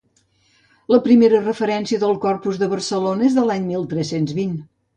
[0.93, 4.61] La primera referència del Corpus de Barcelona és de l'any mil tres-cents vint.